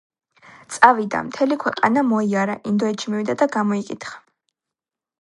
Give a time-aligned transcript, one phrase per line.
[0.75, 4.21] წავიდა, მთელი ქვეყანა მოიარა, ინდოეთში მივიდა და გამოიკითხა